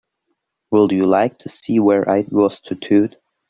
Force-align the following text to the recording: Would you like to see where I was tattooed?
Would 0.71 0.93
you 0.93 1.05
like 1.05 1.37
to 1.37 1.49
see 1.49 1.77
where 1.77 2.09
I 2.09 2.25
was 2.31 2.59
tattooed? 2.59 3.17